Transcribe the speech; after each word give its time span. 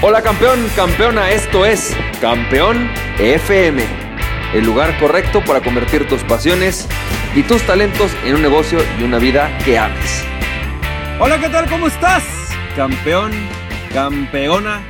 Hola 0.00 0.22
campeón, 0.22 0.60
campeona, 0.76 1.32
esto 1.32 1.66
es 1.66 1.92
Campeón 2.20 2.88
FM, 3.18 3.82
el 4.54 4.64
lugar 4.64 4.96
correcto 5.00 5.42
para 5.44 5.60
convertir 5.60 6.06
tus 6.06 6.22
pasiones 6.22 6.86
y 7.34 7.42
tus 7.42 7.66
talentos 7.66 8.12
en 8.24 8.36
un 8.36 8.42
negocio 8.42 8.78
y 9.00 9.02
una 9.02 9.18
vida 9.18 9.50
que 9.64 9.76
ames. 9.76 10.24
Hola, 11.18 11.40
¿qué 11.40 11.48
tal? 11.48 11.68
¿Cómo 11.68 11.88
estás? 11.88 12.22
Campeón, 12.76 13.32
campeona, 13.92 14.82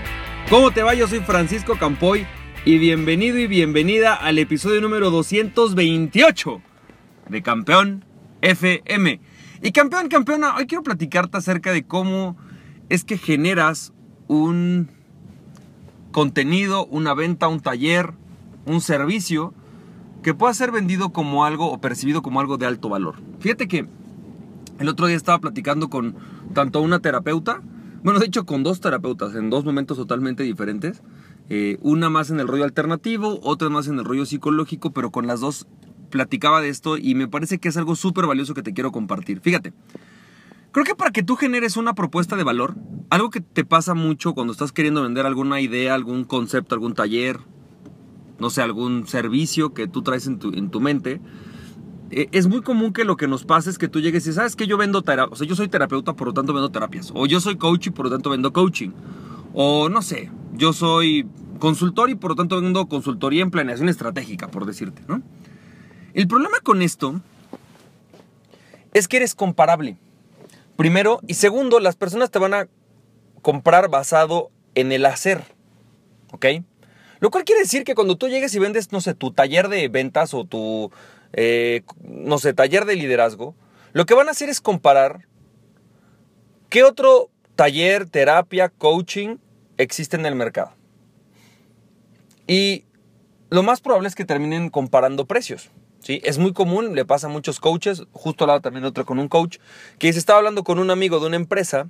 ¿cómo 0.50 0.72
te 0.72 0.82
va? 0.82 0.92
Yo 0.92 1.09
soy 1.09 1.20
Francisco 1.20 1.79
Campoy 1.79 2.27
y 2.66 2.77
bienvenido 2.77 3.38
y 3.38 3.46
bienvenida 3.46 4.12
al 4.14 4.38
episodio 4.38 4.82
número 4.82 5.11
228 5.11 6.61
de 7.30 7.43
Campeón 7.43 8.04
FM. 8.43 9.20
Y 9.62 9.72
campeón, 9.72 10.09
campeona, 10.09 10.54
hoy 10.56 10.66
quiero 10.66 10.82
platicarte 10.82 11.38
acerca 11.38 11.72
de 11.72 11.86
cómo 11.86 12.36
es 12.90 13.04
que 13.04 13.16
generas 13.16 13.95
un 14.27 14.98
contenido, 16.12 16.86
una 16.86 17.14
venta, 17.14 17.48
un 17.48 17.60
taller, 17.60 18.12
un 18.66 18.80
servicio 18.80 19.54
que 20.22 20.34
pueda 20.34 20.52
ser 20.54 20.72
vendido 20.72 21.10
como 21.10 21.44
algo 21.44 21.70
o 21.70 21.80
percibido 21.80 22.22
como 22.22 22.40
algo 22.40 22.58
de 22.58 22.66
alto 22.66 22.88
valor. 22.88 23.16
Fíjate 23.40 23.68
que 23.68 23.88
el 24.78 24.88
otro 24.88 25.06
día 25.06 25.16
estaba 25.16 25.38
platicando 25.38 25.88
con 25.90 26.16
tanto 26.54 26.80
una 26.80 27.00
terapeuta, 27.00 27.62
bueno, 28.02 28.20
de 28.20 28.26
hecho 28.26 28.46
con 28.46 28.62
dos 28.62 28.80
terapeutas 28.80 29.34
en 29.34 29.50
dos 29.50 29.64
momentos 29.64 29.96
totalmente 29.96 30.42
diferentes. 30.42 31.02
Eh, 31.50 31.78
una 31.80 32.10
más 32.10 32.30
en 32.30 32.40
el 32.40 32.48
rollo 32.48 32.64
alternativo, 32.64 33.40
otra 33.42 33.70
más 33.70 33.88
en 33.88 33.98
el 33.98 34.04
rollo 34.04 34.26
psicológico, 34.26 34.92
pero 34.92 35.10
con 35.10 35.26
las 35.26 35.40
dos 35.40 35.66
platicaba 36.10 36.60
de 36.60 36.68
esto 36.68 36.96
y 36.98 37.14
me 37.14 37.28
parece 37.28 37.59
que 37.59 37.68
es 37.68 37.76
algo 37.76 37.96
súper 37.96 38.26
valioso 38.26 38.54
que 38.54 38.62
te 38.62 38.72
quiero 38.72 38.92
compartir. 38.92 39.40
Fíjate, 39.40 39.72
Creo 40.72 40.84
que 40.84 40.95
para 40.95 41.10
que 41.10 41.22
tú 41.22 41.36
generes 41.36 41.77
una 41.77 41.95
propuesta 41.95 42.36
de 42.36 42.45
valor, 42.45 42.76
algo 43.10 43.30
que 43.30 43.40
te 43.40 43.65
pasa 43.65 43.95
mucho 43.95 44.34
cuando 44.34 44.52
estás 44.52 44.73
queriendo 44.73 45.02
vender 45.02 45.24
alguna 45.24 45.60
idea, 45.60 45.95
algún 45.95 46.24
concepto, 46.24 46.74
algún 46.74 46.95
taller, 46.95 47.38
no 48.38 48.51
sé, 48.51 48.62
algún 48.62 49.06
servicio 49.06 49.73
que 49.73 49.88
tú 49.88 50.02
traes 50.02 50.26
en 50.26 50.38
tu, 50.38 50.52
en 50.52 50.70
tu 50.70 50.80
mente, 50.80 51.20
eh, 52.10 52.28
es 52.32 52.46
muy 52.46 52.60
común 52.60 52.93
que 52.93 53.04
lo 53.04 53.16
que 53.16 53.28
nos 53.28 53.45
pase 53.45 53.70
es 53.70 53.78
que 53.78 53.88
tú 53.88 54.01
llegues 54.01 54.26
y 54.26 54.32
sabes 54.32 54.56
que 54.56 54.66
yo 54.66 54.76
vendo 54.76 55.02
terapia, 55.02 55.46
yo 55.46 55.56
soy 55.56 55.68
terapeuta, 55.68 56.15
por 56.15 56.28
lo 56.28 56.34
tanto 56.34 56.52
vendo 56.52 56.71
terapias, 56.71 57.12
o 57.15 57.26
yo 57.26 57.40
soy 57.40 57.56
coach 57.56 57.87
y 57.87 57.90
por 57.90 58.06
lo 58.06 58.10
tanto 58.10 58.30
vendo 58.30 58.52
coaching, 58.52 58.90
o 59.54 59.88
no 59.88 60.02
sé, 60.02 60.30
yo 60.52 60.74
soy 60.74 61.26
consultor 61.59 62.10
y 62.10 62.15
por 62.15 62.32
lo 62.32 62.37
tanto 62.37 62.60
vendo 62.60 62.87
consultoría 62.88 63.43
en 63.43 63.50
planeación 63.50 63.88
estratégica, 63.88 64.48
por 64.48 64.66
decirte, 64.66 65.03
¿no? 65.09 65.22
El 66.15 66.28
problema 66.28 66.59
con 66.62 66.82
esto 66.82 67.21
es 68.94 69.09
que 69.09 69.19
eres 69.19 69.34
comparable. 69.34 69.98
Primero. 70.78 71.19
Y 71.26 71.34
segundo, 71.34 71.81
las 71.81 71.97
personas 71.97 72.31
te 72.31 72.38
van 72.38 72.54
a 72.54 72.69
comprar 73.43 73.91
basado 73.91 74.53
en 74.76 74.93
el 74.93 75.06
hacer. 75.06 75.43
¿Ok? 76.31 76.47
Lo 77.19 77.32
cual 77.32 77.43
quiere 77.43 77.62
decir 77.62 77.82
que 77.82 77.97
cuando 77.97 78.16
tú 78.16 78.28
llegues 78.28 78.54
y 78.54 78.60
vendes, 78.60 78.93
no 78.93 79.00
sé, 79.00 79.15
tu 79.15 79.32
taller 79.32 79.66
de 79.66 79.88
ventas 79.88 80.34
o 80.34 80.44
tu, 80.44 80.93
eh, 81.32 81.82
no 82.04 82.38
sé, 82.38 82.54
taller 82.54 82.84
de 82.84 82.94
liderazgo, 82.94 83.56
lo 83.93 84.06
que 84.06 84.15
van 84.15 84.28
a 84.28 84.31
hacer 84.31 84.50
es 84.50 84.60
comparar 84.60 85.26
qué 86.69 86.84
otro 86.84 87.28
taller, 87.56 88.09
terapia, 88.09 88.69
coaching 88.69 89.38
existe 89.78 90.16
en 90.16 90.26
el 90.26 90.37
mercado. 90.37 90.75
Y 92.47 92.84
lo 93.50 93.65
más 93.65 93.81
probable 93.81 94.06
es 94.06 94.15
que 94.15 94.25
terminen 94.25 94.71
comparando 94.71 95.26
precios. 95.26 95.71
¿Sí? 96.00 96.21
Es 96.25 96.38
muy 96.38 96.53
común, 96.53 96.94
le 96.94 97.04
pasa 97.04 97.27
a 97.27 97.31
muchos 97.31 97.60
coaches, 97.60 98.04
justo 98.12 98.44
al 98.44 98.49
lado 98.49 98.60
también 98.60 98.84
otro 98.84 99.04
con 99.04 99.19
un 99.19 99.28
coach, 99.28 99.59
que 99.99 100.12
se 100.12 100.19
estaba 100.19 100.38
hablando 100.38 100.65
con 100.65 100.78
un 100.78 100.91
amigo 100.91 101.21
de 101.21 101.27
una 101.27 101.37
empresa 101.37 101.88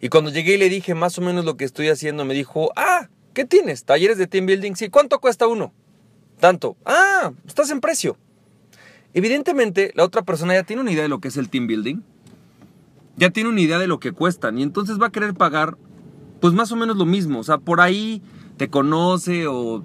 y 0.00 0.08
cuando 0.08 0.30
llegué 0.30 0.54
y 0.54 0.58
le 0.58 0.68
dije 0.68 0.94
más 0.94 1.18
o 1.18 1.22
menos 1.22 1.44
lo 1.44 1.56
que 1.56 1.64
estoy 1.64 1.88
haciendo, 1.88 2.24
me 2.24 2.34
dijo, 2.34 2.70
ah, 2.76 3.08
¿qué 3.32 3.44
tienes? 3.44 3.84
Talleres 3.84 4.18
de 4.18 4.26
team 4.26 4.46
building, 4.46 4.74
sí, 4.74 4.88
¿cuánto 4.88 5.18
cuesta 5.20 5.46
uno? 5.46 5.72
Tanto, 6.38 6.76
ah, 6.84 7.32
estás 7.46 7.70
en 7.70 7.80
precio. 7.80 8.16
Evidentemente, 9.14 9.92
la 9.94 10.04
otra 10.04 10.22
persona 10.22 10.54
ya 10.54 10.62
tiene 10.62 10.82
una 10.82 10.92
idea 10.92 11.04
de 11.04 11.08
lo 11.08 11.20
que 11.20 11.28
es 11.28 11.38
el 11.38 11.48
team 11.48 11.66
building, 11.66 12.02
ya 13.16 13.30
tiene 13.30 13.48
una 13.48 13.60
idea 13.62 13.78
de 13.78 13.86
lo 13.86 13.98
que 13.98 14.12
cuestan 14.12 14.58
y 14.58 14.62
entonces 14.62 15.00
va 15.00 15.06
a 15.06 15.12
querer 15.12 15.32
pagar 15.32 15.78
pues 16.40 16.52
más 16.52 16.70
o 16.70 16.76
menos 16.76 16.98
lo 16.98 17.06
mismo, 17.06 17.38
o 17.40 17.42
sea, 17.42 17.56
por 17.56 17.80
ahí 17.80 18.20
te 18.58 18.68
conoce 18.68 19.46
o 19.46 19.82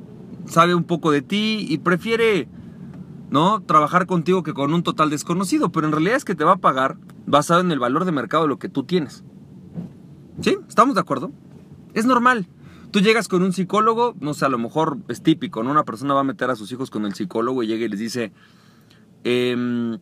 sabe 0.47 0.75
un 0.75 0.83
poco 0.83 1.11
de 1.11 1.21
ti 1.21 1.65
y 1.69 1.77
prefiere, 1.77 2.49
¿no? 3.31 3.63
Trabajar 3.63 4.05
contigo 4.05 4.43
que 4.43 4.53
con 4.53 4.73
un 4.73 4.83
total 4.83 5.09
desconocido, 5.09 5.71
pero 5.71 5.87
en 5.87 5.93
realidad 5.93 6.17
es 6.17 6.25
que 6.25 6.35
te 6.35 6.43
va 6.43 6.53
a 6.53 6.57
pagar 6.57 6.97
basado 7.25 7.61
en 7.61 7.71
el 7.71 7.79
valor 7.79 8.05
de 8.05 8.11
mercado 8.11 8.43
de 8.43 8.49
lo 8.49 8.59
que 8.59 8.69
tú 8.69 8.83
tienes. 8.83 9.23
¿Sí? 10.41 10.57
¿Estamos 10.67 10.95
de 10.95 11.01
acuerdo? 11.01 11.31
Es 11.93 12.05
normal. 12.05 12.47
Tú 12.91 12.99
llegas 12.99 13.29
con 13.29 13.41
un 13.41 13.53
psicólogo, 13.53 14.15
no 14.19 14.33
sé, 14.33 14.45
a 14.45 14.49
lo 14.49 14.57
mejor 14.57 14.97
es 15.07 15.23
típico, 15.23 15.63
¿no? 15.63 15.71
Una 15.71 15.85
persona 15.85 16.13
va 16.13 16.19
a 16.19 16.25
meter 16.25 16.49
a 16.49 16.57
sus 16.57 16.71
hijos 16.73 16.89
con 16.89 17.05
el 17.05 17.15
psicólogo 17.15 17.63
y 17.63 17.67
llega 17.67 17.85
y 17.85 17.87
les 17.87 17.99
dice, 17.99 18.33
em, 19.23 19.97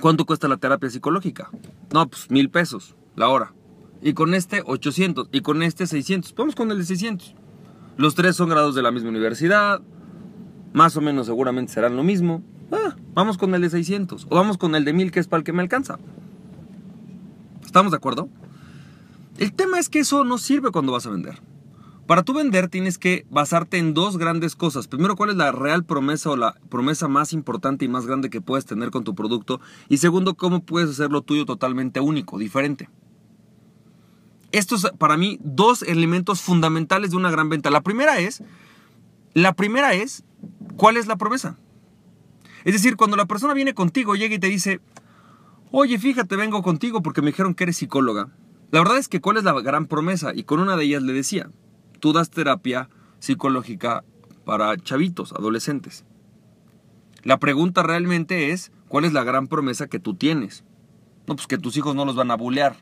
¿cuánto 0.00 0.26
cuesta 0.26 0.48
la 0.48 0.56
terapia 0.56 0.90
psicológica? 0.90 1.50
No, 1.92 2.08
pues 2.08 2.28
mil 2.30 2.50
pesos 2.50 2.96
la 3.14 3.28
hora. 3.28 3.54
Y 4.02 4.14
con 4.14 4.34
este 4.34 4.62
800 4.66 5.28
y 5.30 5.40
con 5.40 5.62
este 5.62 5.86
600. 5.86 6.34
Vamos 6.34 6.56
con 6.56 6.70
el 6.72 6.78
de 6.78 6.84
600. 6.84 7.36
Los 7.96 8.16
tres 8.16 8.34
son 8.34 8.48
grados 8.48 8.74
de 8.74 8.82
la 8.82 8.90
misma 8.90 9.10
universidad. 9.10 9.80
Más 10.72 10.96
o 10.96 11.00
menos 11.00 11.26
seguramente 11.26 11.72
serán 11.72 11.96
lo 11.96 12.02
mismo. 12.02 12.42
Ah, 12.72 12.96
vamos 13.14 13.38
con 13.38 13.54
el 13.54 13.62
de 13.62 13.70
600. 13.70 14.26
O 14.30 14.34
vamos 14.34 14.58
con 14.58 14.74
el 14.74 14.84
de 14.84 14.92
1000 14.92 15.10
que 15.12 15.20
es 15.20 15.28
para 15.28 15.38
el 15.38 15.44
que 15.44 15.52
me 15.52 15.62
alcanza. 15.62 15.98
¿Estamos 17.64 17.92
de 17.92 17.96
acuerdo? 17.96 18.28
El 19.38 19.52
tema 19.52 19.78
es 19.78 19.88
que 19.88 20.00
eso 20.00 20.24
no 20.24 20.38
sirve 20.38 20.70
cuando 20.70 20.92
vas 20.92 21.06
a 21.06 21.10
vender. 21.10 21.40
Para 22.06 22.22
tú 22.22 22.34
vender 22.34 22.68
tienes 22.68 22.98
que 22.98 23.26
basarte 23.30 23.78
en 23.78 23.92
dos 23.92 24.16
grandes 24.16 24.54
cosas. 24.54 24.86
Primero, 24.86 25.16
cuál 25.16 25.30
es 25.30 25.36
la 25.36 25.52
real 25.52 25.84
promesa 25.84 26.30
o 26.30 26.36
la 26.36 26.54
promesa 26.68 27.08
más 27.08 27.32
importante 27.32 27.84
y 27.84 27.88
más 27.88 28.06
grande 28.06 28.30
que 28.30 28.40
puedes 28.40 28.64
tener 28.64 28.90
con 28.90 29.04
tu 29.04 29.14
producto. 29.14 29.60
Y 29.88 29.98
segundo, 29.98 30.34
cómo 30.34 30.62
puedes 30.62 30.90
hacerlo 30.90 31.22
tuyo 31.22 31.44
totalmente 31.44 32.00
único, 32.00 32.38
diferente 32.38 32.88
estos 34.52 34.90
para 34.98 35.16
mí 35.16 35.38
dos 35.42 35.82
elementos 35.82 36.40
fundamentales 36.40 37.10
de 37.10 37.16
una 37.16 37.30
gran 37.30 37.48
venta. 37.48 37.70
La 37.70 37.82
primera 37.82 38.18
es, 38.18 38.42
la 39.34 39.54
primera 39.54 39.94
es, 39.94 40.24
¿cuál 40.76 40.96
es 40.96 41.06
la 41.06 41.16
promesa? 41.16 41.58
Es 42.66 42.72
decir, 42.72 42.96
cuando 42.96 43.16
la 43.16 43.26
persona 43.26 43.54
viene 43.54 43.74
contigo, 43.74 44.16
llega 44.16 44.34
y 44.34 44.40
te 44.40 44.48
dice, 44.48 44.80
oye, 45.70 46.00
fíjate, 46.00 46.34
vengo 46.34 46.64
contigo 46.64 47.00
porque 47.00 47.22
me 47.22 47.28
dijeron 47.28 47.54
que 47.54 47.62
eres 47.62 47.76
psicóloga. 47.76 48.28
La 48.72 48.80
verdad 48.80 48.98
es 48.98 49.06
que 49.06 49.20
cuál 49.20 49.36
es 49.36 49.44
la 49.44 49.52
gran 49.60 49.86
promesa 49.86 50.32
y 50.34 50.42
con 50.42 50.58
una 50.58 50.76
de 50.76 50.82
ellas 50.82 51.04
le 51.04 51.12
decía, 51.12 51.48
tú 52.00 52.12
das 52.12 52.28
terapia 52.28 52.90
psicológica 53.20 54.02
para 54.44 54.76
chavitos, 54.78 55.32
adolescentes. 55.32 56.04
La 57.22 57.38
pregunta 57.38 57.84
realmente 57.84 58.50
es, 58.50 58.72
¿cuál 58.88 59.04
es 59.04 59.12
la 59.12 59.22
gran 59.22 59.46
promesa 59.46 59.86
que 59.86 60.00
tú 60.00 60.14
tienes? 60.14 60.64
No, 61.28 61.36
pues 61.36 61.46
que 61.46 61.58
tus 61.58 61.76
hijos 61.76 61.94
no 61.94 62.04
los 62.04 62.16
van 62.16 62.32
a 62.32 62.36
bulear 62.36 62.76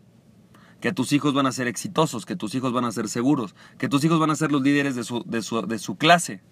que 0.81 0.93
tus 0.93 1.13
hijos 1.13 1.33
van 1.33 1.47
a 1.47 1.53
ser 1.53 1.67
exitosos, 1.67 2.27
que 2.27 2.37
tus 2.37 2.55
hijos 2.55 2.75
van 2.75 2.85
a 2.85 2.93
ser 2.93 3.09
seguros, 3.09 3.55
que 3.79 3.89
tus 3.89 4.05
hijos 4.05 4.21
van 4.21 4.31
a 4.31 4.37
ser 4.37 4.53
los 4.53 4.61
líderes 4.61 4.95
de 4.95 5.03
su, 5.03 5.25
de 5.25 5.79
su, 5.79 5.97
clase. 5.97 6.43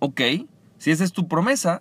Ok, 0.00 0.20
si 0.76 0.90
esa 0.90 1.02
es 1.02 1.12
tu 1.12 1.28
promesa, 1.28 1.80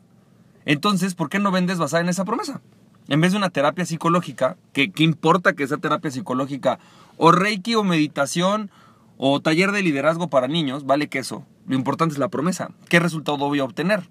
entonces, 0.67 1.16
¿por 1.16 1.29
qué 1.29 1.39
no 1.39 1.50
vendes 1.50 1.79
basada 1.79 2.03
en 2.03 2.09
esa 2.09 2.25
promesa? 2.25 2.59
En 3.07 3.22
vez 3.22 3.31
de 3.31 3.38
una 3.38 3.50
terapia 3.50 3.85
psicológica, 3.85 4.57
que 4.73 4.91
¿qué 4.91 5.05
importa 5.05 5.53
que 5.53 5.66
sea 5.66 5.78
terapia 5.78 6.11
psicológica 6.11 6.78
o 7.16 7.31
reiki 7.31 7.75
o 7.75 7.85
meditación 7.85 8.69
o 9.16 9.39
taller 9.39 9.72
de 9.72 9.81
liderazgo 9.81 10.29
para 10.29 10.50
niños? 10.50 10.85
Vale 10.85 11.07
que 11.07 11.19
eso. 11.19 11.45
Lo 11.67 11.75
importante 11.75 12.11
es 12.11 12.19
la 12.19 12.27
promesa. 12.27 12.72
¿Qué 12.89 13.00
resultado 13.00 13.38
voy 13.38 13.59
a 13.59 13.63
obtener? 13.63 14.09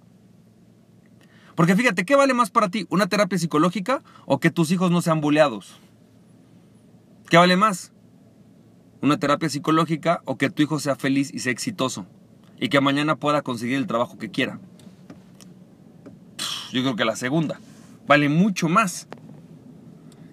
Porque 1.57 1.77
fíjate, 1.77 2.07
¿qué 2.07 2.17
vale 2.17 2.33
más 2.33 2.51
para 2.51 2.71
ti? 2.71 2.87
¿Una 2.89 3.07
terapia 3.07 3.39
psicológica 3.39 4.03
o 4.25 4.41
que 4.41 4.51
tus 4.51 4.71
hijos 4.71 4.91
no 4.91 5.03
sean 5.03 5.21
buleados? 5.21 5.79
¿Qué 7.29 7.37
vale 7.37 7.59
más? 7.59 7.93
¿Una 9.03 9.19
terapia 9.19 9.51
psicológica 9.51 10.23
o 10.25 10.39
que 10.39 10.49
tu 10.49 10.63
hijo 10.63 10.79
sea 10.79 10.97
feliz 10.97 11.35
y 11.35 11.41
sea 11.41 11.53
exitoso? 11.53 12.07
Y 12.59 12.71
que 12.71 12.81
mañana 12.81 13.17
pueda 13.17 13.43
conseguir 13.43 13.77
el 13.77 13.87
trabajo 13.87 14.17
que 14.17 14.31
quiera. 14.31 14.59
Yo 16.77 16.83
creo 16.83 16.97
que 16.97 17.07
la 17.07 17.17
segunda. 17.17 17.59
Vale 18.07 18.29
mucho 18.29 18.69
más. 18.69 19.09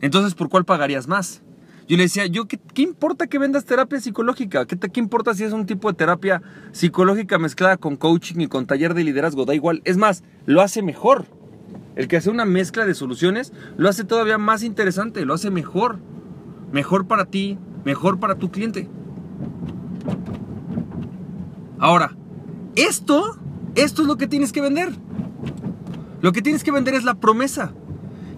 Entonces, 0.02 0.36
¿por 0.36 0.50
cuál 0.50 0.66
pagarías 0.66 1.08
más? 1.08 1.42
Yo 1.88 1.96
le 1.96 2.04
decía, 2.04 2.26
yo, 2.26 2.48
¿qué, 2.48 2.60
importa 2.82 3.28
que 3.28 3.40
vendas 3.40 3.64
terapia 3.64 4.02
psicológica? 4.02 4.66
¿Qué, 4.66 4.78
¿Qué 4.78 5.00
importa 5.00 5.34
si 5.34 5.46
es 5.46 5.54
un 5.54 5.66
tipo 5.66 5.90
de 5.90 5.96
terapia 5.96 6.42
psicológica 6.74 7.40
mezclada 7.40 7.78
con 7.78 7.96
coaching 7.96 8.42
y 8.42 8.48
con 8.48 8.66
taller 8.66 8.94
de 8.94 9.06
liderazgo? 9.06 9.46
Da 9.46 9.56
igual. 9.56 9.82
Es 9.86 9.96
más, 9.96 10.24
lo 10.46 10.62
hace 10.62 10.82
mejor. 10.82 11.28
El 11.96 12.10
que 12.10 12.18
hace 12.18 12.30
una 12.30 12.44
mezcla 12.44 12.86
de 12.86 12.94
soluciones 12.94 13.54
lo 13.78 13.88
hace 13.88 14.04
todavía 14.04 14.38
más 14.38 14.64
interesante, 14.64 15.26
lo 15.26 15.34
hace 15.34 15.50
mejor 15.50 16.00
mejor 16.74 17.06
para 17.08 17.26
ti, 17.26 17.58
mejor 17.86 18.20
para 18.20 18.36
tu 18.36 18.52
cliente. 18.52 18.90
Ahora, 21.80 22.18
esto, 22.76 23.38
esto 23.76 24.02
es 24.02 24.08
lo 24.08 24.18
que 24.18 24.28
tienes 24.28 24.52
que 24.52 24.60
vender. 24.60 24.92
Lo 26.24 26.32
que 26.32 26.42
tienes 26.42 26.64
que 26.64 26.72
vender 26.72 26.94
es 26.94 27.04
la 27.04 27.16
promesa. 27.16 27.74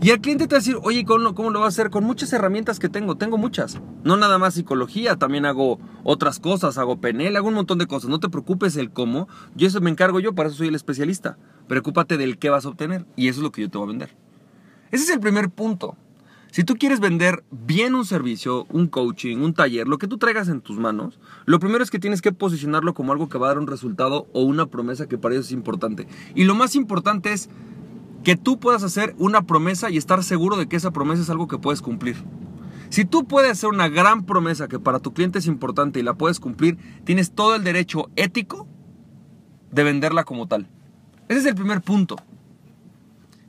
Y 0.02 0.10
el 0.10 0.20
cliente 0.20 0.48
te 0.48 0.56
va 0.56 0.58
a 0.58 0.60
decir, 0.60 0.80
oye, 0.82 1.06
¿cómo, 1.06 1.36
¿cómo 1.36 1.52
lo 1.52 1.60
va 1.60 1.68
a 1.68 1.70
hacer? 1.70 1.92
Con 1.92 2.04
muchas 2.04 2.34
herramientas 2.34 2.80
que 2.80 2.90
tengo, 2.90 3.16
tengo 3.16 3.38
muchas. 3.38 3.80
No 4.04 4.18
nada 4.18 4.40
más 4.40 4.56
psicología, 4.56 5.18
también 5.18 5.46
hago 5.46 5.78
otras 6.04 6.40
cosas, 6.40 6.80
hago 6.80 7.00
PNL, 7.00 7.36
hago 7.36 7.48
un 7.48 7.54
montón 7.54 7.78
de 7.78 7.86
cosas. 7.86 8.10
No 8.10 8.20
te 8.20 8.28
preocupes 8.28 8.76
el 8.78 8.90
cómo, 8.90 9.28
yo 9.56 9.68
eso 9.68 9.82
me 9.82 9.92
encargo 9.92 10.20
yo, 10.20 10.34
para 10.34 10.50
eso 10.50 10.58
soy 10.58 10.70
el 10.70 10.76
especialista. 10.76 11.38
Preocúpate 11.68 12.18
del 12.18 12.40
qué 12.40 12.50
vas 12.50 12.66
a 12.66 12.70
obtener 12.70 13.06
y 13.16 13.28
eso 13.28 13.42
es 13.42 13.44
lo 13.44 13.52
que 13.52 13.62
yo 13.62 13.70
te 13.70 13.78
voy 13.78 13.86
a 13.86 13.90
vender. 13.90 14.16
Ese 14.90 15.04
es 15.04 15.10
el 15.12 15.20
primer 15.20 15.52
punto. 15.52 15.96
Si 16.56 16.64
tú 16.64 16.78
quieres 16.78 17.02
vender 17.02 17.44
bien 17.52 17.96
un 17.96 18.06
servicio, 18.06 18.66
un 18.70 18.88
coaching, 18.88 19.40
un 19.40 19.54
taller, 19.54 19.90
lo 19.90 19.98
que 19.98 20.08
tú 20.08 20.18
traigas 20.18 20.48
en 20.48 20.62
tus 20.62 20.80
manos, 20.80 21.20
lo 21.44 21.60
primero 21.60 21.84
es 21.84 21.92
que 21.92 22.00
tienes 22.00 22.22
que 22.22 22.32
posicionarlo 22.32 22.94
como 22.94 23.12
algo 23.12 23.28
que 23.28 23.38
va 23.38 23.48
a 23.48 23.50
dar 23.50 23.60
un 23.60 23.68
resultado 23.68 24.28
o 24.32 24.44
una 24.44 24.66
promesa 24.68 25.06
que 25.06 25.18
para 25.18 25.36
ellos 25.36 25.48
es 25.48 25.52
importante. 25.52 26.08
Y 26.34 26.46
lo 26.46 26.56
más 26.56 26.78
importante 26.78 27.34
es 27.34 27.50
que 28.24 28.38
tú 28.38 28.58
puedas 28.58 28.84
hacer 28.84 29.16
una 29.18 29.42
promesa 29.42 29.90
y 29.90 29.98
estar 29.98 30.24
seguro 30.24 30.56
de 30.56 30.70
que 30.70 30.78
esa 30.78 30.92
promesa 30.92 31.24
es 31.24 31.30
algo 31.30 31.50
que 31.50 31.58
puedes 31.58 31.82
cumplir. 31.82 32.16
Si 32.88 33.04
tú 33.04 33.26
puedes 33.26 33.52
hacer 33.52 33.70
una 33.70 33.90
gran 33.90 34.26
promesa 34.26 34.70
que 34.70 34.80
para 34.80 35.00
tu 35.00 35.14
cliente 35.14 35.40
es 35.40 35.48
importante 35.48 36.00
y 36.00 36.04
la 36.04 36.14
puedes 36.14 36.40
cumplir, 36.40 36.78
tienes 37.04 37.34
todo 37.34 37.56
el 37.56 37.66
derecho 37.66 38.10
ético 38.16 38.66
de 39.72 39.84
venderla 39.84 40.24
como 40.24 40.48
tal. 40.48 40.70
Ese 41.28 41.40
es 41.40 41.46
el 41.48 41.56
primer 41.56 41.82
punto. 41.82 42.16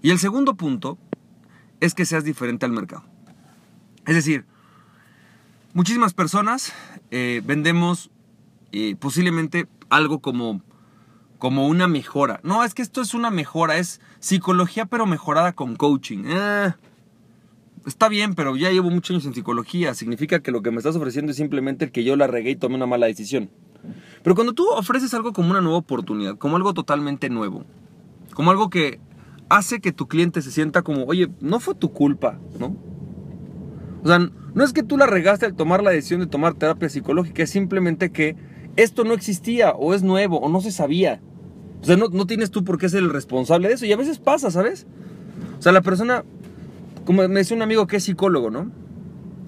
Y 0.02 0.10
el 0.10 0.18
segundo 0.18 0.56
punto 0.56 0.98
es 1.80 1.94
que 1.94 2.04
seas 2.04 2.24
diferente 2.24 2.66
al 2.66 2.72
mercado. 2.72 3.04
Es 4.06 4.14
decir, 4.14 4.44
muchísimas 5.74 6.14
personas 6.14 6.72
eh, 7.10 7.42
vendemos 7.44 8.10
eh, 8.72 8.96
posiblemente 8.98 9.66
algo 9.90 10.20
como, 10.20 10.62
como 11.38 11.66
una 11.66 11.88
mejora. 11.88 12.40
No, 12.42 12.64
es 12.64 12.74
que 12.74 12.82
esto 12.82 13.00
es 13.00 13.14
una 13.14 13.30
mejora, 13.30 13.76
es 13.76 14.00
psicología 14.20 14.86
pero 14.86 15.06
mejorada 15.06 15.52
con 15.52 15.76
coaching. 15.76 16.24
Eh, 16.26 16.72
está 17.84 18.08
bien, 18.08 18.34
pero 18.34 18.56
ya 18.56 18.70
llevo 18.70 18.90
muchos 18.90 19.10
años 19.10 19.26
en 19.26 19.34
psicología. 19.34 19.94
Significa 19.94 20.40
que 20.40 20.50
lo 20.50 20.62
que 20.62 20.70
me 20.70 20.78
estás 20.78 20.96
ofreciendo 20.96 21.30
es 21.30 21.36
simplemente 21.36 21.90
que 21.90 22.04
yo 22.04 22.16
la 22.16 22.26
regué 22.26 22.50
y 22.50 22.56
tomé 22.56 22.76
una 22.76 22.86
mala 22.86 23.06
decisión. 23.06 23.50
Pero 24.22 24.34
cuando 24.34 24.52
tú 24.52 24.68
ofreces 24.70 25.14
algo 25.14 25.32
como 25.32 25.50
una 25.50 25.60
nueva 25.60 25.78
oportunidad, 25.78 26.36
como 26.38 26.56
algo 26.56 26.74
totalmente 26.74 27.30
nuevo, 27.30 27.64
como 28.34 28.50
algo 28.50 28.70
que 28.70 29.00
hace 29.48 29.80
que 29.80 29.92
tu 29.92 30.08
cliente 30.08 30.42
se 30.42 30.50
sienta 30.50 30.82
como, 30.82 31.04
oye, 31.04 31.28
no 31.40 31.60
fue 31.60 31.74
tu 31.74 31.92
culpa, 31.92 32.38
¿no? 32.58 32.76
O 34.02 34.08
sea, 34.08 34.18
no 34.18 34.64
es 34.64 34.72
que 34.72 34.82
tú 34.82 34.96
la 34.96 35.06
regaste 35.06 35.46
al 35.46 35.54
tomar 35.54 35.82
la 35.82 35.90
decisión 35.90 36.20
de 36.20 36.26
tomar 36.26 36.54
terapia 36.54 36.88
psicológica, 36.88 37.42
es 37.42 37.50
simplemente 37.50 38.10
que 38.10 38.36
esto 38.76 39.04
no 39.04 39.14
existía, 39.14 39.72
o 39.72 39.94
es 39.94 40.02
nuevo, 40.02 40.38
o 40.38 40.48
no 40.48 40.60
se 40.60 40.70
sabía. 40.70 41.20
O 41.80 41.84
sea, 41.84 41.96
no, 41.96 42.08
no 42.08 42.26
tienes 42.26 42.50
tú 42.50 42.64
por 42.64 42.78
qué 42.78 42.88
ser 42.88 43.02
el 43.02 43.10
responsable 43.10 43.68
de 43.68 43.74
eso, 43.74 43.86
y 43.86 43.92
a 43.92 43.96
veces 43.96 44.18
pasa, 44.18 44.50
¿sabes? 44.50 44.86
O 45.58 45.62
sea, 45.62 45.72
la 45.72 45.82
persona, 45.82 46.24
como 47.04 47.26
me 47.28 47.40
decía 47.40 47.56
un 47.56 47.62
amigo 47.62 47.86
que 47.86 47.96
es 47.96 48.04
psicólogo, 48.04 48.50
¿no? 48.50 48.70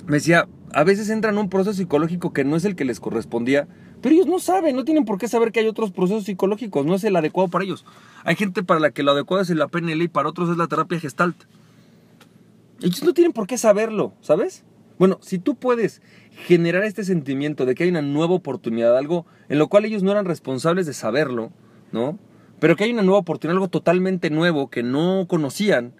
Me 0.06 0.16
decía, 0.16 0.48
a 0.72 0.84
veces 0.84 1.10
entran 1.10 1.34
en 1.34 1.40
un 1.40 1.48
proceso 1.48 1.74
psicológico 1.74 2.32
que 2.32 2.44
no 2.44 2.56
es 2.56 2.64
el 2.64 2.76
que 2.76 2.84
les 2.84 3.00
correspondía, 3.00 3.68
pero 4.00 4.14
ellos 4.14 4.26
no 4.26 4.38
saben, 4.38 4.76
no 4.76 4.84
tienen 4.84 5.04
por 5.04 5.18
qué 5.18 5.28
saber 5.28 5.52
que 5.52 5.60
hay 5.60 5.66
otros 5.66 5.90
procesos 5.90 6.24
psicológicos, 6.24 6.86
no 6.86 6.94
es 6.94 7.04
el 7.04 7.16
adecuado 7.16 7.48
para 7.48 7.64
ellos. 7.64 7.84
Hay 8.24 8.36
gente 8.36 8.62
para 8.62 8.80
la 8.80 8.90
que 8.90 9.02
lo 9.02 9.12
adecuado 9.12 9.42
es 9.42 9.50
la 9.50 9.68
PNL 9.68 10.02
y 10.02 10.08
para 10.08 10.28
otros 10.28 10.50
es 10.50 10.56
la 10.56 10.66
terapia 10.66 11.00
gestalt. 11.00 11.36
Ellos 12.80 13.02
no 13.02 13.12
tienen 13.12 13.32
por 13.32 13.46
qué 13.46 13.58
saberlo, 13.58 14.12
¿sabes? 14.20 14.64
Bueno, 14.98 15.18
si 15.20 15.38
tú 15.38 15.54
puedes 15.56 16.02
generar 16.46 16.84
este 16.84 17.04
sentimiento 17.04 17.66
de 17.66 17.74
que 17.74 17.84
hay 17.84 17.90
una 17.90 18.02
nueva 18.02 18.34
oportunidad, 18.34 18.96
algo 18.96 19.26
en 19.48 19.58
lo 19.58 19.68
cual 19.68 19.84
ellos 19.84 20.02
no 20.02 20.12
eran 20.12 20.24
responsables 20.24 20.86
de 20.86 20.92
saberlo, 20.92 21.50
¿no? 21.92 22.18
Pero 22.60 22.76
que 22.76 22.84
hay 22.84 22.92
una 22.92 23.02
nueva 23.02 23.20
oportunidad, 23.20 23.56
algo 23.56 23.68
totalmente 23.68 24.30
nuevo 24.30 24.68
que 24.68 24.82
no 24.82 25.26
conocían 25.28 25.92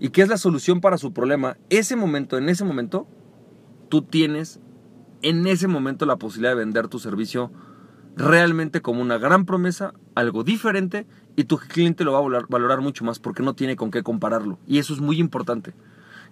y 0.00 0.10
que 0.10 0.22
es 0.22 0.28
la 0.28 0.38
solución 0.38 0.80
para 0.80 0.98
su 0.98 1.12
problema, 1.12 1.56
ese 1.70 1.96
momento, 1.96 2.38
en 2.38 2.48
ese 2.48 2.64
momento, 2.64 3.06
tú 3.88 4.02
tienes 4.02 4.60
en 5.22 5.46
ese 5.46 5.68
momento 5.68 6.06
la 6.06 6.16
posibilidad 6.16 6.52
de 6.52 6.64
vender 6.64 6.88
tu 6.88 6.98
servicio 6.98 7.50
realmente 8.16 8.82
como 8.82 9.00
una 9.00 9.18
gran 9.18 9.44
promesa, 9.44 9.94
algo 10.14 10.42
diferente 10.44 11.06
y 11.36 11.44
tu 11.44 11.56
cliente 11.58 12.04
lo 12.04 12.12
va 12.12 12.18
a 12.18 12.46
valorar 12.48 12.80
mucho 12.80 13.04
más 13.04 13.18
porque 13.18 13.42
no 13.42 13.54
tiene 13.54 13.76
con 13.76 13.90
qué 13.90 14.02
compararlo. 14.02 14.58
Y 14.66 14.78
eso 14.78 14.92
es 14.92 15.00
muy 15.00 15.18
importante. 15.18 15.74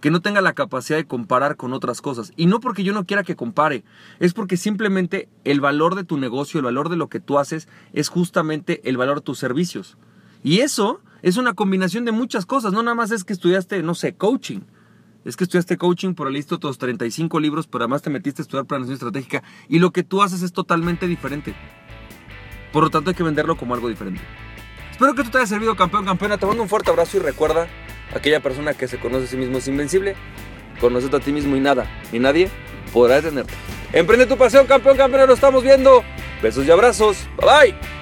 Que 0.01 0.11
no 0.11 0.21
tenga 0.21 0.43
la 0.43 0.53
capacidad 0.53 0.99
de 0.99 1.07
comparar 1.07 1.57
con 1.57 1.73
otras 1.73 2.03
cosas. 2.03 2.33
Y 2.37 2.47
no 2.47 2.61
porque 2.61 2.85
yo 2.85 2.93
no 2.93 3.07
quiera 3.07 3.23
que 3.23 3.37
compare, 3.37 3.85
es 4.19 4.35
porque 4.35 4.57
simplemente 4.57 5.29
el 5.45 5.61
valor 5.61 5.95
de 5.95 6.05
tu 6.05 6.19
negocio, 6.19 6.59
el 6.59 6.67
valor 6.67 6.91
de 6.91 6.97
lo 6.97 7.09
que 7.09 7.21
tú 7.21 7.39
haces, 7.39 7.69
es 7.93 8.09
justamente 8.09 8.87
el 8.89 8.97
valor 8.97 9.19
de 9.19 9.23
tus 9.23 9.39
servicios. 9.39 9.97
Y 10.43 10.59
eso 10.59 11.01
es 11.23 11.39
una 11.39 11.55
combinación 11.55 12.05
de 12.05 12.13
muchas 12.13 12.45
cosas. 12.45 12.73
No 12.73 12.83
nada 12.83 12.95
más 12.95 13.11
es 13.11 13.25
que 13.25 13.33
estudiaste, 13.33 13.83
no 13.83 13.95
sé, 13.95 14.17
coaching 14.17 14.61
es 15.27 15.37
que 15.37 15.45
estudiaste 15.45 15.77
coaching, 15.77 16.15
por 16.15 16.31
listo 16.31 16.59
tus 16.59 16.79
35 16.79 17.41
libros, 17.41 17.67
pero 17.67 17.85
además 17.85 18.01
te 18.01 18.11
metiste 18.11 18.43
a 18.43 18.45
estudiar 18.45 18.65
planeación 18.65 18.95
estratégica 18.95 19.43
y 19.69 19.81
lo 19.81 19.91
que 19.91 20.05
tú 20.05 20.23
haces 20.23 20.43
es 20.43 20.53
totalmente 20.53 21.09
diferente. 21.09 21.53
Por 22.73 22.85
lo 22.85 22.91
tanto 22.91 23.11
hay 23.11 23.17
que 23.17 23.25
venderlo 23.25 23.57
como 23.57 23.75
algo 23.75 23.89
diferente. 23.89 24.21
Espero 24.93 25.15
que 25.15 25.23
esto 25.23 25.33
te 25.33 25.39
haya 25.39 25.47
servido, 25.47 25.75
campeón, 25.77 26.05
campeona. 26.05 26.39
Te 26.39 26.47
mando 26.47 26.63
un 26.63 26.69
fuerte 26.69 26.91
abrazo 26.91 27.17
y 27.17 27.21
recuerda, 27.21 27.67
aquella 28.15 28.41
persona 28.41 28.75
que 28.75 28.87
se 28.87 28.99
conoce 28.99 29.25
a 29.25 29.27
sí 29.27 29.37
mismo 29.37 29.59
es 29.59 29.67
invencible, 29.67 30.15
conocete 30.81 31.17
a 31.17 31.21
ti 31.21 31.33
mismo 31.33 31.57
y 31.57 31.61
nada, 31.61 31.91
ni 32.13 32.21
nadie 32.21 32.49
podrá 32.93 33.17
detenerte. 33.17 33.53
Emprende 33.93 34.27
tu 34.27 34.37
pasión, 34.37 34.67
campeón, 34.67 34.97
campeona, 34.97 35.27
lo 35.27 35.35
estamos 35.35 35.65
viendo. 35.65 36.05
Besos 36.41 36.67
y 36.67 36.71
abrazos. 36.71 37.27
Bye 37.37 37.73
bye. 37.73 37.96